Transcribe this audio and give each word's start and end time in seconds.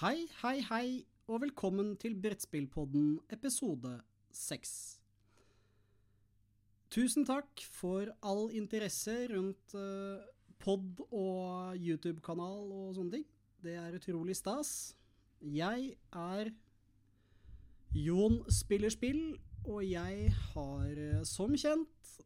Hei, 0.00 0.22
hei, 0.40 0.62
hei, 0.64 0.86
og 1.28 1.42
velkommen 1.42 1.90
til 2.00 2.14
Brettspillpodden 2.16 3.18
episode 3.34 3.98
6. 4.32 4.70
Tusen 6.88 7.26
takk 7.28 7.60
for 7.68 8.08
all 8.24 8.48
interesse 8.56 9.12
rundt 9.34 9.74
uh, 9.76 10.24
pod 10.56 11.02
og 11.10 11.76
YouTube-kanal 11.76 12.72
og 12.78 12.96
sånne 12.96 13.18
ting. 13.18 13.28
Det 13.60 13.76
er 13.76 14.00
utrolig 14.00 14.38
stas. 14.40 14.72
Jeg 15.44 15.92
er 16.16 16.54
Jon 17.92 18.40
spiller 18.48 18.96
spill, 18.96 19.36
og 19.66 19.84
jeg 19.84 20.32
har 20.54 20.96
eh, 20.96 21.24
som 21.28 21.52
kjent 21.52 22.16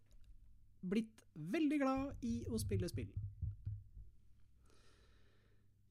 blitt 0.79 1.27
veldig 1.34 1.82
glad 1.82 2.22
i 2.22 2.36
å 2.46 2.62
spille 2.62 2.86
spill. 2.95 3.11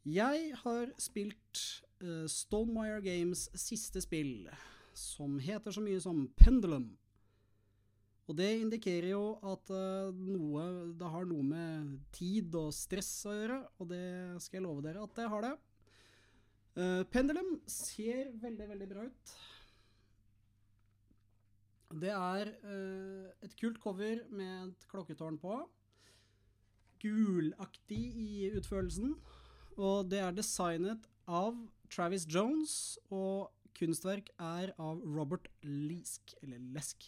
Jeg 0.03 0.49
har 0.59 0.89
spilt 0.99 1.59
uh, 2.03 2.25
Stonemire 2.27 2.99
Games 3.05 3.45
siste 3.55 4.01
spill, 4.03 4.49
som 4.91 5.37
heter 5.39 5.71
så 5.71 5.79
mye 5.79 5.99
som 6.03 6.25
Pendulum. 6.35 6.89
Og 8.27 8.35
det 8.35 8.49
indikerer 8.59 9.13
jo 9.13 9.37
at 9.47 9.69
uh, 9.71 10.11
noe 10.11 10.65
Det 10.99 11.11
har 11.11 11.27
noe 11.27 11.43
med 11.47 11.93
tid 12.15 12.51
og 12.59 12.75
stress 12.75 13.11
å 13.31 13.35
gjøre, 13.35 13.59
og 13.79 13.87
det 13.93 14.03
skal 14.43 14.59
jeg 14.59 14.65
love 14.65 14.83
dere 14.83 15.05
at 15.07 15.15
det 15.15 15.27
har 15.31 15.45
det. 15.47 15.53
Uh, 16.75 17.03
Pendulum 17.07 17.53
ser 17.71 18.33
veldig, 18.43 18.67
veldig 18.73 18.89
bra 18.91 19.05
ut. 19.07 19.33
Det 22.03 22.09
er 22.09 22.49
et 23.45 23.51
kult 23.59 23.77
cover 23.77 24.23
med 24.33 24.71
et 24.71 24.85
klokketårn 24.89 25.37
på. 25.37 25.59
Gulaktig 27.03 28.01
i 28.17 28.49
utførelsen. 28.49 29.13
Og 29.77 30.09
det 30.09 30.19
er 30.21 30.35
designet 30.35 31.07
av 31.25 31.57
Travis 31.93 32.25
Jones, 32.29 32.97
og 33.13 33.49
kunstverk 33.77 34.29
er 34.37 34.73
av 34.77 35.01
Robert 35.01 35.49
Lesk, 35.65 36.35
eller 36.43 36.61
Lesk. 36.75 37.07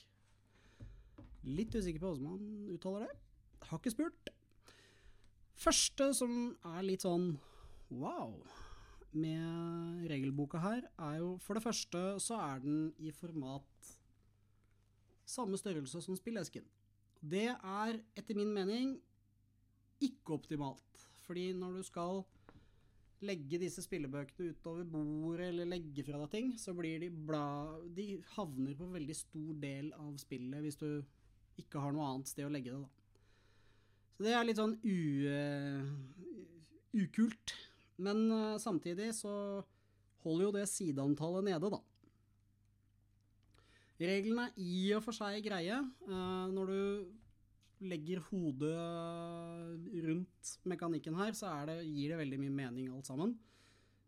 Litt 1.46 1.76
usikker 1.76 2.02
på 2.02 2.14
hvordan 2.14 2.26
man 2.26 2.74
uttaler 2.74 3.06
det. 3.06 3.18
Har 3.70 3.82
ikke 3.82 3.94
spurt. 3.94 4.32
Første 5.56 6.10
som 6.18 6.56
er 6.76 6.86
litt 6.86 7.06
sånn 7.06 7.36
wow 7.94 8.34
med 9.16 10.08
regelboka 10.10 10.60
her, 10.60 10.88
er 11.00 11.20
jo 11.22 11.36
for 11.44 11.56
det 11.56 11.64
første 11.64 12.02
så 12.20 12.40
er 12.42 12.64
den 12.66 12.90
i 13.00 13.14
format 13.16 13.94
samme 15.26 15.58
størrelse 15.58 16.02
som 16.04 16.18
spillesken. 16.18 16.66
Det 17.22 17.48
er 17.54 18.02
etter 18.18 18.38
min 18.38 18.52
mening 18.54 18.98
ikke 20.04 20.36
optimalt. 20.36 21.06
Fordi 21.26 21.54
når 21.58 21.80
du 21.80 21.86
skal 21.88 22.26
legge 23.24 23.60
disse 23.62 23.84
spillebøkene 23.86 24.52
utover 24.52 24.84
bordet 24.90 25.48
eller 25.52 25.70
legge 25.70 26.04
fra 26.04 26.20
deg 26.20 26.34
ting, 26.34 26.52
så 26.60 26.76
blir 26.76 27.00
de 27.04 27.10
bla... 27.10 27.46
De 27.96 28.18
havner 28.36 28.76
på 28.76 28.88
en 28.88 28.98
veldig 28.98 29.16
stor 29.18 29.54
del 29.62 29.94
av 29.96 30.12
spillet 30.22 30.66
hvis 30.66 30.80
du 30.82 30.90
ikke 31.62 31.80
har 31.80 31.96
noe 31.96 32.10
annet 32.12 32.32
sted 32.32 32.48
å 32.48 32.52
legge 32.52 32.74
det, 32.74 32.82
da. 32.84 32.92
Så 34.16 34.24
det 34.24 34.36
er 34.36 34.46
litt 34.48 34.60
sånn 34.60 34.78
u, 34.84 34.98
ukult. 36.96 37.56
Men 38.04 38.26
uh, 38.32 38.56
samtidig 38.60 39.12
så 39.16 39.34
holder 40.24 40.48
jo 40.48 40.54
det 40.56 40.70
sideantallet 40.72 41.48
nede, 41.48 41.72
da. 41.72 41.82
Reglene 44.00 44.50
er 44.50 44.60
i 44.60 44.80
og 44.96 45.04
for 45.06 45.16
seg 45.16 45.40
greie. 45.46 45.80
Uh, 46.08 46.48
når 46.52 46.72
du 46.72 46.80
legger 47.84 48.22
hodet 48.30 48.76
rundt 50.06 50.54
mekanikken 50.70 51.18
her, 51.20 51.36
så 51.36 51.52
det, 51.68 51.82
gir 51.88 52.14
det 52.14 52.22
veldig 52.22 52.40
mye 52.44 52.56
mening 52.62 52.90
alt 52.94 53.10
sammen. 53.10 53.36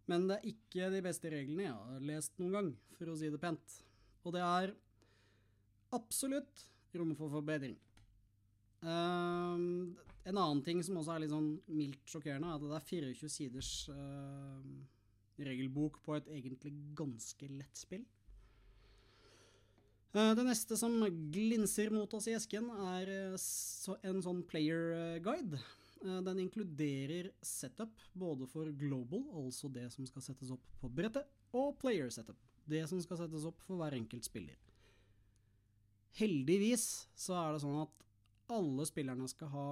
Men 0.07 0.27
det 0.29 0.37
er 0.37 0.51
ikke 0.53 0.91
de 0.93 1.03
beste 1.03 1.31
reglene 1.33 1.65
jeg 1.65 1.75
har 1.75 2.05
lest 2.09 2.37
noen 2.39 2.55
gang, 2.55 2.69
for 2.95 3.11
å 3.11 3.17
si 3.19 3.31
det 3.31 3.41
pent. 3.41 3.79
Og 4.23 4.35
det 4.35 4.43
er 4.43 4.73
absolutt 5.95 6.67
rom 6.97 7.13
for 7.19 7.31
forbedring. 7.31 7.75
Uh, 8.83 9.91
en 10.27 10.37
annen 10.37 10.61
ting 10.63 10.79
som 10.85 10.99
også 10.99 11.15
er 11.15 11.23
litt 11.23 11.33
sånn 11.33 11.53
mildt 11.71 12.11
sjokkerende, 12.11 12.51
er 12.51 12.59
at 12.59 12.63
det 12.63 12.77
er 12.77 12.87
24 13.15 13.31
siders 13.31 13.71
uh, 13.91 14.61
regelbok 15.43 15.99
på 16.05 16.17
et 16.17 16.29
egentlig 16.39 16.73
ganske 16.97 17.49
lett 17.51 17.79
spill. 17.79 18.05
Uh, 20.17 20.31
det 20.33 20.47
neste 20.47 20.77
som 20.79 20.95
glinser 21.29 21.91
mot 21.93 22.13
oss 22.17 22.25
i 22.31 22.33
esken, 22.33 22.71
er 22.97 23.11
en 24.09 24.23
sånn 24.25 24.41
player 24.49 25.19
guide. 25.21 25.59
Den 26.01 26.39
inkluderer 26.43 27.31
setup 27.45 28.01
både 28.17 28.45
for 28.49 28.69
global, 28.77 29.23
altså 29.37 29.69
det 29.73 29.87
som 29.93 30.05
skal 30.09 30.25
settes 30.25 30.51
opp 30.53 30.65
på 30.81 30.89
brettet, 30.93 31.25
og 31.57 31.77
player 31.81 32.09
setup, 32.13 32.37
det 32.69 32.83
som 32.89 33.01
skal 33.01 33.17
settes 33.23 33.45
opp 33.49 33.61
for 33.65 33.81
hver 33.81 33.95
enkelt 33.97 34.25
spiller. 34.25 34.57
Heldigvis 36.17 36.85
så 37.17 37.37
er 37.37 37.53
det 37.53 37.63
sånn 37.65 37.81
at 37.81 38.05
alle 38.53 38.85
spillerne 38.89 39.27
skal 39.29 39.49
ha 39.53 39.67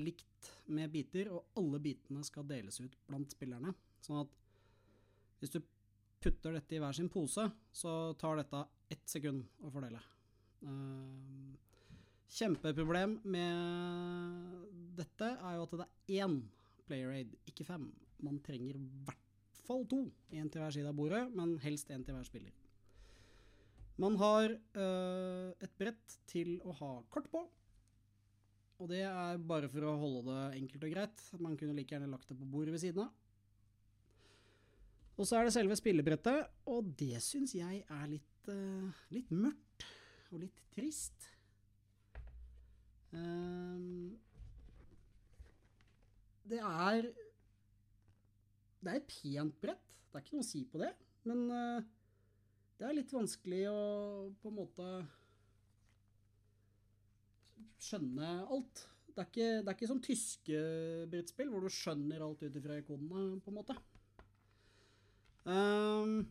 likt 0.00 0.52
med 0.70 0.92
biter, 0.92 1.32
og 1.32 1.48
alle 1.58 1.80
bitene 1.82 2.22
skal 2.24 2.46
deles 2.48 2.80
ut 2.80 2.94
blant 3.08 3.32
spillerne. 3.32 3.72
Sånn 4.04 4.20
at 4.22 4.36
hvis 5.40 5.56
du 5.56 5.60
putter 6.20 6.56
dette 6.56 6.76
i 6.76 6.80
hver 6.82 6.96
sin 6.96 7.08
pose, 7.12 7.46
så 7.72 7.94
tar 8.20 8.40
dette 8.40 8.62
ett 8.92 9.08
sekund 9.08 9.46
å 9.64 9.72
fordele. 9.72 10.00
Uh, 10.60 11.56
kjempeproblem 12.30 13.18
med 13.24 14.96
dette 14.98 15.32
er 15.32 15.56
jo 15.56 15.66
at 15.66 15.76
det 15.80 15.86
er 15.86 16.26
én 16.26 16.40
player 16.88 17.14
aid, 17.20 17.36
ikke 17.48 17.66
fem. 17.66 17.88
Man 18.20 18.40
trenger 18.44 18.76
i 18.76 18.88
hvert 19.06 19.62
fall 19.66 19.86
to. 19.88 20.02
Én 20.34 20.50
til 20.50 20.62
hver 20.62 20.74
side 20.74 20.90
av 20.90 20.98
bordet, 20.98 21.22
men 21.36 21.56
helst 21.64 21.92
én 21.94 22.04
til 22.04 22.16
hver 22.16 22.26
spiller. 22.28 22.52
Man 24.00 24.16
har 24.16 24.48
øh, 24.50 25.48
et 25.60 25.72
brett 25.78 26.14
til 26.30 26.56
å 26.64 26.74
ha 26.78 26.92
kort 27.12 27.28
på. 27.32 27.42
Og 28.80 28.88
det 28.88 29.02
er 29.04 29.40
bare 29.44 29.68
for 29.68 29.84
å 29.84 29.98
holde 30.00 30.22
det 30.30 30.60
enkelt 30.62 30.86
og 30.86 30.94
greit. 30.94 31.24
Man 31.36 31.56
kunne 31.60 31.76
like 31.76 31.92
gjerne 31.92 32.08
lagt 32.08 32.30
det 32.30 32.38
på 32.38 32.48
bordet 32.48 32.72
ved 32.72 32.80
siden 32.80 33.04
av. 33.04 33.10
Og 35.18 35.26
så 35.28 35.38
er 35.38 35.46
det 35.46 35.54
selve 35.54 35.76
spillebrettet, 35.76 36.48
og 36.70 36.92
det 36.98 37.20
syns 37.24 37.54
jeg 37.56 37.82
er 37.82 38.06
litt, 38.08 38.48
uh, 38.48 39.02
litt 39.12 39.30
mørkt 39.34 39.86
og 40.30 40.42
litt 40.44 40.62
trist. 40.74 41.28
Um, 43.10 44.16
det 46.46 46.60
er 46.62 47.08
Det 48.80 48.90
er 48.90 48.96
et 48.96 49.10
pent 49.10 49.56
brett, 49.60 49.88
det 50.08 50.16
er 50.16 50.22
ikke 50.24 50.38
noe 50.38 50.46
å 50.46 50.48
si 50.48 50.60
på 50.64 50.78
det, 50.80 50.94
men 51.28 51.42
uh, 51.52 51.82
det 52.80 52.86
er 52.88 52.94
litt 52.96 53.12
vanskelig 53.12 53.64
å 53.68 53.80
på 54.40 54.48
en 54.48 54.56
måte 54.56 54.86
skjønne 57.84 58.30
alt. 58.46 58.86
Det 59.10 59.20
er 59.20 59.28
ikke, 59.28 59.48
det 59.60 59.68
er 59.68 59.76
ikke 59.76 59.90
som 59.90 60.00
tyske 60.00 60.60
brettspill, 61.12 61.50
hvor 61.52 61.66
du 61.66 61.74
skjønner 61.74 62.24
alt 62.24 62.40
ut 62.40 62.56
ifra 62.56 62.78
ikonene, 62.80 63.40
på 63.44 63.52
en 63.52 63.58
måte. 63.58 63.76
Um, 65.50 66.22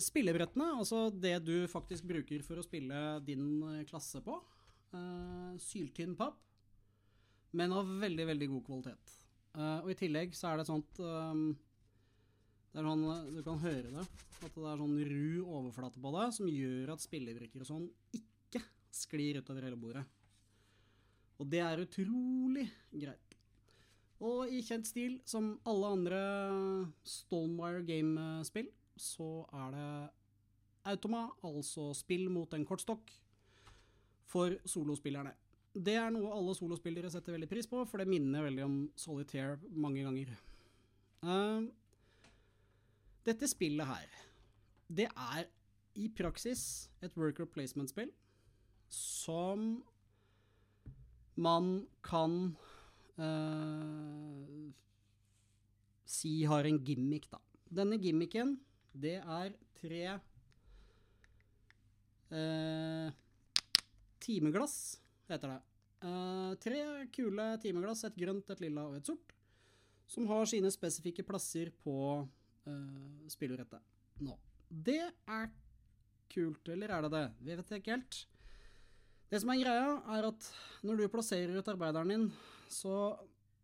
spillebrettene, 0.00 0.70
altså 0.80 1.06
det 1.12 1.36
du 1.44 1.66
faktisk 1.68 2.06
bruker 2.08 2.44
for 2.46 2.60
å 2.60 2.64
spille 2.64 3.02
din 3.26 3.60
klasse 3.88 4.22
på. 4.24 4.38
Uh, 4.94 5.52
syltynn 5.60 6.14
papp, 6.16 6.38
men 7.56 7.74
av 7.76 7.88
veldig, 8.00 8.26
veldig 8.32 8.50
god 8.54 8.66
kvalitet. 8.68 9.16
Uh, 9.56 9.80
og 9.82 9.92
i 9.92 9.98
tillegg 9.98 10.36
så 10.36 10.50
er 10.50 10.60
det 10.60 10.68
sånt 10.68 11.00
um, 11.00 11.48
det 12.76 12.82
er 12.82 12.88
sånn, 12.90 13.04
Du 13.32 13.40
kan 13.40 13.60
høre 13.62 13.88
det. 13.88 14.02
At 14.44 14.52
det 14.52 14.66
er 14.68 14.80
sånn 14.82 14.96
ru 15.08 15.28
overflate 15.46 16.00
på 16.02 16.10
det 16.12 16.26
som 16.36 16.48
gjør 16.50 16.90
at 16.92 17.00
spillebrikker 17.00 17.62
og 17.64 17.68
sånn 17.70 17.86
ikke 18.12 18.60
sklir 18.92 19.38
utover 19.40 19.64
hele 19.64 19.78
bordet. 19.80 20.02
Og 21.40 21.48
det 21.48 21.62
er 21.64 21.80
utrolig 21.80 22.66
greit. 22.92 23.25
Og 24.24 24.48
i 24.48 24.62
kjent 24.64 24.88
stil, 24.88 25.18
som 25.28 25.56
alle 25.68 25.92
andre 25.92 26.20
Stonewire 27.04 27.84
Game-spill, 27.84 28.70
så 28.96 29.44
er 29.52 29.74
det 29.74 29.88
automa, 30.88 31.26
altså 31.44 31.90
spill 31.96 32.30
mot 32.32 32.52
en 32.56 32.64
kortstokk, 32.64 33.10
for 34.26 34.56
solospillerne. 34.66 35.34
Det 35.76 35.94
er 36.00 36.08
noe 36.10 36.32
alle 36.32 36.54
solospillere 36.56 37.10
setter 37.12 37.36
veldig 37.36 37.48
pris 37.50 37.68
på, 37.68 37.82
for 37.84 38.00
det 38.00 38.08
minner 38.08 38.46
veldig 38.46 38.64
om 38.64 38.78
Solitaire 38.98 39.58
mange 39.70 40.02
ganger. 40.06 40.32
Uh, 41.20 41.68
dette 43.26 43.48
spillet 43.50 43.86
her, 43.88 44.16
det 44.88 45.08
er 45.10 45.50
i 45.96 46.08
praksis 46.12 46.88
et 47.04 47.14
worker 47.16 47.48
placement-spill 47.48 48.10
som 48.92 49.82
man 51.36 51.86
kan 52.06 52.56
uh, 53.18 54.72
si 56.06 56.44
har 56.48 56.68
en 56.68 56.78
gimmick, 56.84 57.28
da. 57.32 57.40
Denne 57.66 57.98
gimmicken, 58.00 58.56
det 58.96 59.18
er 59.20 59.54
tre 59.76 60.02
uh, 62.30 63.08
timeglass, 64.22 64.76
heter 65.30 65.56
det. 65.56 65.60
Uh, 66.06 66.52
tre 66.62 66.82
kule 67.14 67.48
timeglass, 67.62 68.04
et 68.06 68.18
grønt, 68.20 68.50
et 68.52 68.62
lilla 68.62 68.86
og 68.90 68.98
et 68.98 69.08
sort, 69.08 69.34
som 70.06 70.28
har 70.30 70.46
sine 70.48 70.70
spesifikke 70.72 71.26
plasser 71.26 71.72
på 71.82 71.96
uh, 72.22 73.28
spillerettet 73.32 73.82
nå. 74.22 74.36
Det 74.66 75.02
er 75.02 75.50
kult, 76.32 76.68
eller 76.72 76.90
er 76.92 77.06
det 77.06 77.12
det? 77.14 77.26
Vi 77.46 77.56
vet 77.58 77.76
ikke 77.78 77.94
helt. 77.96 78.18
Det 79.30 79.40
som 79.42 79.50
er 79.50 79.62
greia, 79.62 79.88
er 80.16 80.28
at 80.28 80.48
når 80.86 81.00
du 81.00 81.08
plasserer 81.10 81.58
ut 81.58 81.70
arbeideren 81.72 82.12
din, 82.12 82.26
så 82.72 83.16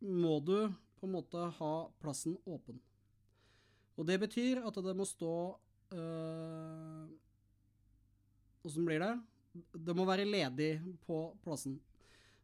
må 0.02 0.38
du 0.44 0.72
på 0.98 1.08
en 1.08 1.14
måte 1.16 1.38
ha 1.58 1.74
plassen 2.02 2.36
åpen. 2.46 2.80
Og 3.98 4.06
det 4.08 4.18
betyr 4.22 4.62
at 4.64 4.78
det 4.84 4.94
må 4.96 5.04
stå 5.08 5.34
Åssen 8.64 8.82
øh, 8.82 8.86
blir 8.86 9.02
det? 9.02 9.12
Det 9.76 9.96
må 9.96 10.06
være 10.08 10.24
ledig 10.24 10.80
på 11.04 11.36
plassen. 11.44 11.74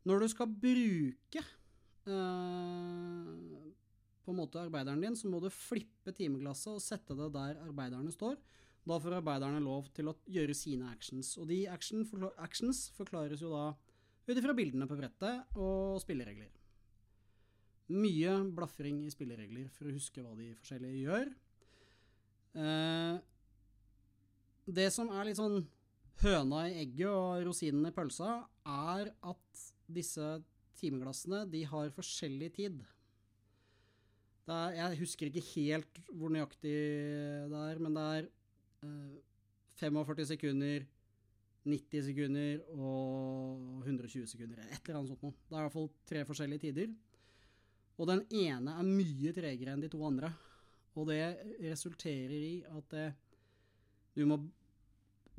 Når 0.05 0.21
du 0.21 0.29
skal 0.29 0.53
bruke 0.53 1.43
øh, 2.07 3.25
på 4.25 4.35
en 4.35 4.37
måte 4.37 4.61
arbeideren 4.61 5.01
din, 5.01 5.17
så 5.17 5.29
må 5.33 5.41
du 5.41 5.49
flippe 5.49 6.13
timeglasset 6.13 6.75
og 6.75 6.85
sette 6.85 7.17
det 7.17 7.31
der 7.33 7.63
arbeiderne 7.65 8.13
står. 8.13 8.37
Da 8.89 8.99
får 9.01 9.19
arbeiderne 9.19 9.61
lov 9.65 9.89
til 9.97 10.09
å 10.11 10.17
gjøre 10.29 10.55
sine 10.57 10.91
actions. 10.93 11.35
Og 11.41 11.49
de 11.49 11.63
action, 11.69 12.05
actions 12.37 12.91
forklares 12.97 13.41
jo 13.45 13.51
da 13.53 13.65
ut 14.29 14.39
ifra 14.39 14.55
bildene 14.57 14.89
på 14.89 14.99
brettet 14.99 15.59
og 15.59 15.99
spilleregler. 16.03 16.51
Mye 17.89 18.35
blafring 18.53 19.01
i 19.07 19.13
spilleregler 19.13 19.71
for 19.73 19.89
å 19.89 19.95
huske 19.95 20.21
hva 20.21 20.35
de 20.37 20.51
forskjellige 20.59 21.07
gjør. 21.07 21.31
Eh, 22.59 23.17
det 24.69 24.91
som 24.93 25.09
er 25.15 25.31
litt 25.31 25.41
sånn 25.41 25.63
høna 26.21 26.67
i 26.69 26.77
egget 26.83 27.09
og 27.09 27.47
rosinen 27.47 27.89
i 27.89 27.95
pølsa, 27.95 28.43
er 28.69 29.13
at 29.31 29.65
disse 29.89 30.37
timeglassene 30.79 31.45
de 31.51 31.63
har 31.71 31.95
forskjellig 31.95 32.51
tid. 32.59 32.83
Er, 34.49 34.77
jeg 34.77 35.01
husker 35.03 35.29
ikke 35.29 35.45
helt 35.55 35.99
hvor 36.09 36.33
nøyaktig 36.33 36.77
det 37.53 37.65
er, 37.65 37.81
men 37.85 37.97
det 37.97 38.05
er 38.19 38.29
eh, 38.85 39.19
45 39.81 40.31
sekunder, 40.33 40.87
90 41.67 42.05
sekunder 42.07 42.61
og 42.77 43.83
120 43.85 44.29
sekunder. 44.31 44.61
Et 44.69 44.79
eller 44.85 45.01
annet 45.01 45.13
sånt 45.13 45.25
noe. 45.27 45.37
Det 45.49 45.57
er 45.57 45.61
i 45.61 45.67
hvert 45.67 45.77
fall 45.77 45.91
tre 46.09 46.25
forskjellige 46.29 46.65
tider. 46.69 46.93
Og 47.99 48.07
den 48.11 48.23
ene 48.31 48.77
er 48.79 48.87
mye 48.87 49.33
tregere 49.35 49.75
enn 49.75 49.83
de 49.83 49.91
to 49.93 50.01
andre. 50.07 50.31
Og 50.99 51.09
det 51.11 51.23
resulterer 51.63 52.35
i 52.35 52.55
at 52.67 52.95
det, 52.95 53.09
du 54.15 54.25
må 54.27 54.39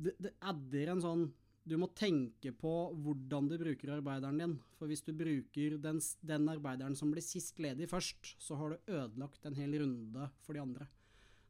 det 0.00 0.32
adder 0.40 0.94
en 0.94 1.02
sånn 1.04 1.26
Du 1.68 1.74
må 1.76 1.90
tenke 1.92 2.54
på 2.56 2.70
hvordan 3.04 3.50
du 3.50 3.58
bruker 3.60 3.92
arbeideren 3.92 4.38
din. 4.40 4.54
For 4.78 4.88
hvis 4.88 5.04
du 5.04 5.12
bruker 5.14 5.76
den, 5.78 5.98
den 6.24 6.48
arbeideren 6.48 6.96
som 6.96 7.12
blir 7.12 7.22
sist 7.22 7.60
ledig 7.60 7.86
først, 7.90 8.32
så 8.40 8.56
har 8.56 8.72
du 8.72 8.92
ødelagt 8.96 9.44
en 9.46 9.58
hel 9.58 9.76
runde 9.82 10.30
for 10.40 10.56
de 10.56 10.62
andre. 10.64 10.88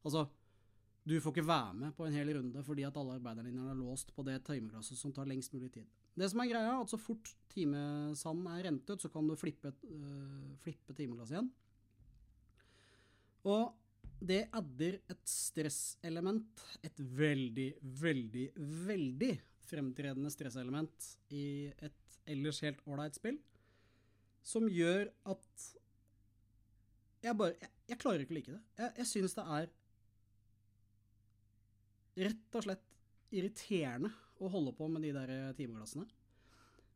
Altså, 0.03 0.27
du 1.05 1.17
får 1.21 1.33
ikke 1.33 1.49
være 1.49 1.75
med 1.81 1.95
på 1.97 2.07
en 2.07 2.15
hel 2.15 2.33
runde 2.37 2.63
fordi 2.65 2.85
at 2.87 2.97
alle 3.01 3.17
arbeiderne 3.17 3.49
dine 3.49 3.71
er 3.73 3.79
låst 3.79 4.13
på 4.15 4.25
det 4.27 4.37
timeglasset 4.47 4.99
som 4.99 5.15
tar 5.17 5.29
lengst 5.29 5.55
mulig 5.57 5.71
tid. 5.73 5.89
Det 6.17 6.29
som 6.29 6.43
er 6.43 6.51
greia, 6.51 6.75
at 6.77 6.93
så 6.93 6.99
fort 7.01 7.33
timesanden 7.53 8.49
er 8.53 8.65
rent 8.67 8.91
ut, 8.91 9.01
så 9.01 9.09
kan 9.13 9.29
du 9.29 9.37
flippe, 9.39 9.73
uh, 9.89 10.51
flippe 10.61 10.97
timeglasset 10.97 11.39
igjen. 11.39 11.51
Og 13.49 13.71
det 14.21 14.43
adder 14.53 14.99
et 15.09 15.23
stresselement, 15.25 16.65
et 16.85 16.99
veldig, 16.99 17.71
veldig, 18.03 18.47
veldig 18.91 19.33
fremtredende 19.71 20.33
stresselement 20.35 21.07
i 21.33 21.71
et 21.81 22.19
ellers 22.31 22.61
helt 22.67 22.83
ålreit 22.85 23.17
spill, 23.17 23.39
som 24.45 24.69
gjør 24.69 25.09
at 25.31 25.71
jeg 27.21 27.37
bare 27.37 27.53
Jeg, 27.61 27.69
jeg 27.91 27.99
klarer 28.01 28.23
ikke 28.25 28.33
å 28.33 28.37
like 28.39 28.53
det. 28.55 28.61
Jeg, 28.79 28.93
jeg 28.97 29.09
syns 29.11 29.35
det 29.37 29.43
er 29.45 29.67
rett 32.19 32.57
og 32.59 32.67
slett 32.67 32.87
irriterende 33.31 34.11
å 34.41 34.49
holde 34.51 34.73
på 34.75 34.89
med 34.91 35.05
de 35.05 35.13
der 35.15 35.53
timeglassene. 35.59 36.09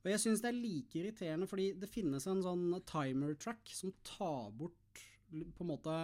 Og 0.05 0.11
jeg 0.13 0.21
syns 0.21 0.43
det 0.45 0.51
er 0.51 0.59
like 0.59 0.99
irriterende 1.01 1.49
fordi 1.49 1.71
det 1.81 1.93
finnes 1.93 2.27
en 2.29 2.43
sånn 2.45 2.67
timer 2.89 3.37
track 3.41 3.71
som 3.73 3.93
tar 4.05 4.51
bort 4.53 5.05
på 5.31 5.65
en 5.65 5.71
måte 5.71 5.95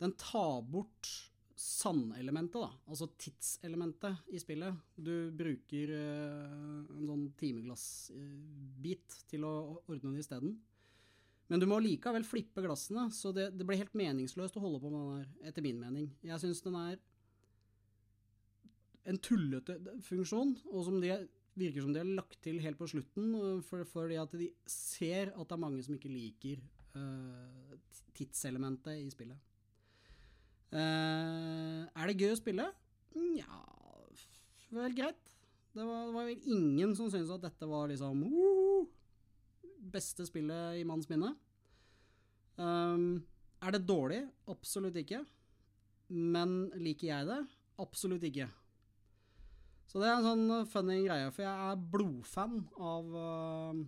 Den 0.00 0.12
tar 0.20 0.60
bort 0.62 1.10
sandelementet, 1.56 2.60
da. 2.60 2.68
Altså 2.84 3.08
tidselementet 3.16 4.28
i 4.36 4.38
spillet. 4.40 4.76
Du 4.94 5.32
bruker 5.32 5.92
uh, 5.96 6.84
en 6.92 7.06
sånn 7.08 7.22
timeglassbit 7.40 9.16
til 9.30 9.46
å 9.48 9.54
ordne 9.88 10.12
det 10.12 10.20
isteden. 10.20 10.52
Men 11.48 11.62
du 11.62 11.66
må 11.70 11.78
likevel 11.80 12.26
flippe 12.28 12.60
glassene, 12.60 13.06
så 13.14 13.32
det, 13.32 13.48
det 13.56 13.64
blir 13.64 13.80
helt 13.80 13.96
meningsløst 13.96 14.58
å 14.58 14.64
holde 14.66 14.82
på 14.82 14.90
med 14.92 15.00
den 15.00 15.14
der, 15.16 15.48
etter 15.48 15.64
min 15.64 15.80
mening. 15.80 16.10
Jeg 16.26 16.42
syns 16.42 16.60
den 16.64 16.76
er 16.76 17.00
en 19.06 19.18
tullete 19.22 19.76
funksjon, 20.06 20.54
og 20.72 20.86
som 20.86 20.98
de 21.02 21.12
virker 21.56 21.84
som 21.84 21.92
de 21.94 22.02
har 22.02 22.14
lagt 22.18 22.38
til 22.44 22.58
helt 22.60 22.78
på 22.78 22.88
slutten, 22.90 23.30
for, 23.64 24.10
at 24.12 24.34
de 24.36 24.50
ser 24.70 25.32
at 25.32 25.46
det 25.46 25.56
er 25.56 25.62
mange 25.62 25.84
som 25.84 25.96
ikke 25.96 26.12
liker 26.12 26.60
uh, 26.96 27.76
tidselementet 28.16 29.00
i 29.00 29.08
spillet. 29.12 29.38
Uh, 30.74 31.86
er 31.94 32.10
det 32.10 32.18
gøy 32.18 32.34
å 32.34 32.40
spille? 32.40 32.66
Nja 33.16 33.62
Vel, 34.74 34.92
greit. 34.98 35.30
Det 35.76 35.84
var, 35.84 36.08
det 36.08 36.14
var, 36.16 36.26
vel 36.26 36.48
ingen 36.50 36.94
som 36.98 37.06
syntes 37.12 37.30
at 37.30 37.44
dette 37.44 37.68
var 37.70 37.86
liksom 37.88 38.24
uh, 38.26 38.88
beste 39.94 40.26
spillet 40.26 40.80
i 40.80 40.84
manns 40.88 41.08
minne. 41.08 41.30
Um, 42.58 43.22
er 43.62 43.76
det 43.76 43.86
dårlig? 43.86 44.24
Absolutt 44.50 44.98
ikke. 45.00 45.22
Men 46.12 46.66
liker 46.80 47.12
jeg 47.12 47.28
det? 47.30 47.40
Absolutt 47.82 48.24
ikke. 48.26 48.48
Så 49.86 50.02
det 50.02 50.08
er 50.08 50.18
en 50.18 50.26
sånn 50.26 50.48
eh, 50.50 50.66
funny 50.70 50.98
greie, 51.04 51.30
for 51.34 51.44
jeg 51.44 51.70
er 51.70 51.84
blodfan 51.92 52.58
av, 52.82 53.12
uh, 53.14 53.82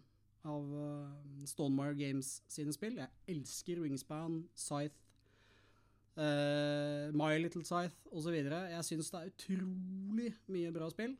av 0.46 0.68
uh, 0.70 1.46
Stonemire 1.48 1.96
Games 1.98 2.36
sine 2.50 2.74
spill. 2.74 3.00
Jeg 3.00 3.34
elsker 3.34 3.80
Wingspan, 3.82 4.44
Scythe, 4.54 4.94
uh, 6.20 7.10
My 7.18 7.32
Little 7.42 7.64
Scythe 7.66 7.98
osv. 8.14 8.36
Jeg 8.38 8.86
syns 8.86 9.10
det 9.10 9.20
er 9.24 9.32
utrolig 9.32 10.30
mye 10.54 10.74
bra 10.74 10.90
spill. 10.94 11.16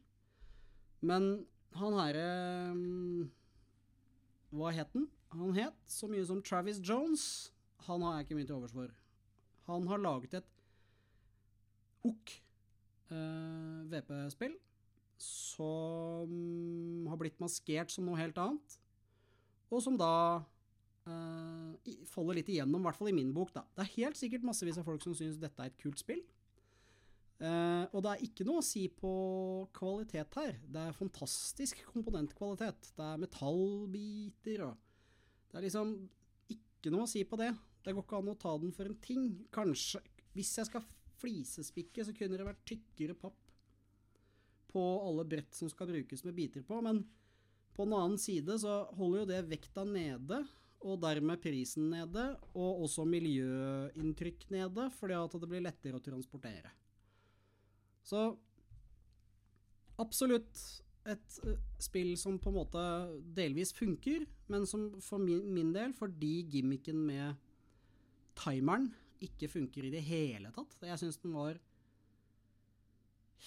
Men 1.02 1.26
han 1.78 1.94
herre 1.98 2.28
um, 2.74 3.26
Hva 4.54 4.72
het 4.74 4.94
han? 4.96 5.04
Han 5.34 5.52
het 5.58 5.76
så 5.90 6.08
mye 6.10 6.24
som 6.26 6.40
Travis 6.42 6.78
Jones. 6.80 7.50
Han 7.90 8.02
har 8.06 8.16
jeg 8.16 8.28
ikke 8.28 8.38
mye 8.38 8.48
til 8.48 8.56
overs 8.56 8.74
for. 8.74 8.94
Han 9.68 9.90
har 9.90 10.00
laget 10.00 10.38
et 10.38 10.54
OK 12.08 12.38
VP-spill 13.08 14.56
som 15.22 17.08
har 17.10 17.18
blitt 17.20 17.40
maskert 17.42 17.92
som 17.92 18.06
noe 18.08 18.18
helt 18.20 18.38
annet, 18.40 18.78
og 19.68 19.82
som 19.84 19.98
da 20.00 20.12
uh, 21.08 21.94
faller 22.08 22.40
litt 22.40 22.50
igjennom, 22.52 22.80
i 22.80 22.88
hvert 22.88 22.98
fall 22.98 23.10
i 23.12 23.16
min 23.16 23.32
bok. 23.36 23.52
da. 23.54 23.64
Det 23.76 23.84
er 23.84 23.94
helt 23.98 24.20
sikkert 24.20 24.46
massevis 24.46 24.80
av 24.80 24.88
folk 24.88 25.04
som 25.04 25.16
syns 25.16 25.40
dette 25.40 25.62
er 25.62 25.72
et 25.72 25.80
kult 25.80 26.00
spill. 26.00 26.22
Uh, 27.38 27.86
og 27.94 28.02
det 28.02 28.12
er 28.12 28.22
ikke 28.26 28.44
noe 28.48 28.58
å 28.58 28.66
si 28.66 28.88
på 28.90 29.10
kvalitet 29.76 30.38
her. 30.40 30.56
Det 30.66 30.84
er 30.88 30.96
fantastisk 30.96 31.84
komponentkvalitet. 31.92 32.92
Det 32.96 33.08
er 33.12 33.22
metallbiter 33.22 34.64
og 34.66 34.84
Det 35.48 35.56
er 35.60 35.64
liksom 35.64 35.94
ikke 36.52 36.90
noe 36.92 37.06
å 37.06 37.10
si 37.10 37.22
på 37.24 37.38
det. 37.40 37.52
Det 37.84 37.94
går 37.94 38.04
ikke 38.04 38.18
an 38.18 38.32
å 38.32 38.40
ta 38.40 38.56
den 38.60 38.74
for 38.74 38.90
en 38.90 38.98
ting. 39.00 39.28
Kanskje 39.54 40.02
Hvis 40.34 40.50
jeg 40.58 40.68
skal 40.68 40.84
flisespikke, 41.18 42.04
så 42.04 42.12
kunne 42.14 42.36
det 42.38 42.46
vært 42.46 42.66
tykkere 42.68 43.16
papp 43.18 43.47
på 44.72 44.84
alle 45.04 45.24
brett 45.28 45.54
som 45.56 45.70
skal 45.72 45.90
brukes 45.90 46.24
med 46.26 46.36
biter 46.36 46.64
på, 46.66 46.80
men 46.84 47.02
på 47.76 47.86
den 47.86 47.94
annen 47.94 48.18
side 48.18 48.58
så 48.60 48.80
holder 48.98 49.22
jo 49.22 49.28
det 49.30 49.42
vekta 49.52 49.84
nede, 49.86 50.42
og 50.86 51.00
dermed 51.02 51.40
prisen 51.42 51.88
nede, 51.90 52.24
og 52.54 52.84
også 52.84 53.06
miljøinntrykk 53.08 54.48
nede, 54.54 54.88
fordi 54.94 55.16
at 55.18 55.38
det 55.42 55.48
blir 55.50 55.64
lettere 55.64 55.98
å 55.98 56.02
transportere. 56.02 56.70
Så 58.06 58.28
absolutt 59.98 60.62
et 61.08 61.38
uh, 61.46 61.56
spill 61.82 62.12
som 62.20 62.38
på 62.38 62.52
en 62.52 62.58
måte 62.60 62.84
delvis 63.36 63.72
funker, 63.74 64.26
men 64.52 64.66
som 64.68 64.90
for 65.04 65.22
min 65.22 65.72
del, 65.74 65.94
fordi 65.96 66.42
gimmicken 66.52 67.00
med 67.08 67.38
timeren 68.38 68.90
ikke 69.24 69.50
funker 69.50 69.86
i 69.86 69.92
det 69.92 70.04
hele 70.06 70.52
tatt. 70.54 70.76
Jeg 70.84 71.00
syns 71.00 71.18
den 71.22 71.34
var 71.34 71.58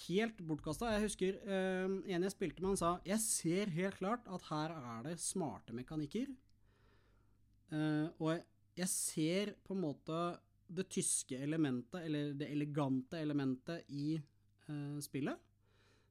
helt 0.06 0.40
bortkasta. 0.46 0.92
Jeg 0.94 1.06
husker 1.06 1.38
eh, 1.42 1.98
en 2.14 2.26
jeg 2.26 2.34
spilte 2.34 2.62
med, 2.62 2.72
han 2.72 2.80
sa 2.80 2.94
jeg 3.06 3.20
ser 3.24 3.72
helt 3.76 4.00
klart 4.00 4.26
at 4.32 4.48
her 4.48 4.74
er 4.78 5.06
det 5.08 5.18
smarte 5.22 5.76
mekanikker. 5.76 6.30
Eh, 7.72 8.08
og 8.20 8.34
jeg, 8.76 8.88
ser 8.88 9.54
på 9.64 9.76
en 9.76 9.84
måte 9.84 10.18
det 10.72 10.88
tyske 10.92 11.36
elementet, 11.44 12.00
eller 12.06 12.32
det 12.36 12.48
elegante 12.52 13.20
elementet 13.20 13.88
i 13.92 14.14
eh, 14.16 15.00
spillet. 15.04 15.48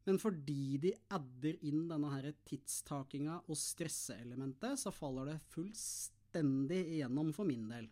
Men 0.05 0.17
fordi 0.21 0.77
de 0.81 0.93
adder 1.13 1.57
inn 1.69 1.85
denne 1.89 2.09
her 2.13 2.31
tidstakinga 2.47 3.43
og 3.45 3.57
stresseelementet, 3.57 4.79
så 4.81 4.93
faller 4.93 5.29
det 5.29 5.41
fullstendig 5.53 6.81
igjennom 6.95 7.29
for 7.37 7.49
min 7.49 7.67
del. 7.69 7.89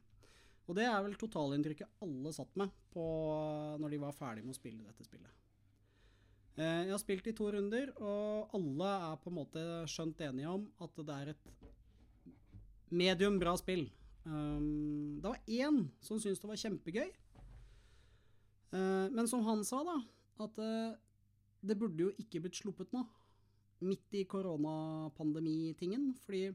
Og 0.69 0.77
det 0.77 0.85
er 0.85 1.01
vel 1.01 1.17
totalinntrykket 1.17 2.01
alle 2.05 2.33
satt 2.33 2.57
med 2.61 2.73
på 2.93 3.03
når 3.81 3.93
de 3.93 4.01
var 4.01 4.17
ferdig 4.17 4.45
med 4.45 4.53
å 4.53 4.57
spille 4.57 4.85
dette 4.85 5.05
spillet. 5.05 5.38
Eh, 6.57 6.81
jeg 6.87 6.91
har 6.91 7.01
spilt 7.01 7.27
i 7.29 7.35
to 7.37 7.51
runder, 7.53 7.91
og 8.01 8.55
alle 8.57 8.89
er 9.11 9.19
på 9.21 9.31
en 9.31 9.37
måte 9.37 9.65
skjønt 9.91 10.21
enige 10.25 10.51
om 10.51 10.65
at 10.83 11.01
det 11.05 11.15
er 11.15 11.33
et 11.33 11.49
medium 12.89 13.37
bra 13.39 13.53
spill. 13.59 13.85
Um, 14.25 15.19
det 15.21 15.29
var 15.29 15.39
én 15.47 15.85
som 16.03 16.19
syntes 16.19 16.41
det 16.41 16.49
var 16.49 16.59
kjempegøy. 16.59 17.11
Uh, 18.73 19.07
men 19.13 19.29
som 19.29 19.45
han 19.47 19.63
sa, 19.65 19.81
da, 19.85 19.95
at 20.45 20.59
uh, 20.61 20.97
det 21.65 21.77
burde 21.79 22.09
jo 22.09 22.11
ikke 22.21 22.43
blitt 22.43 22.59
sluppet 22.59 22.91
nå. 22.95 23.05
Midt 23.85 24.17
i 24.19 24.25
koronapandemitingen. 24.27 26.11
Fordi 26.25 26.49